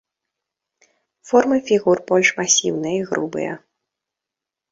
Формы 1.31 1.57
фігур 1.67 1.97
больш 2.11 2.29
масіўныя 2.39 2.95
і 3.03 3.05
грубыя. 3.09 3.53